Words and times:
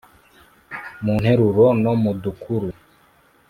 mu 1.03 1.13
nteruro 1.21 1.65
no 1.83 1.93
mu 2.01 2.11
dukuru. 2.23 2.67